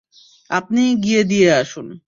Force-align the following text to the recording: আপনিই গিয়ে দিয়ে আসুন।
আপনিই 0.49 0.95
গিয়ে 0.95 1.23
দিয়ে 1.23 1.51
আসুন। 1.53 1.87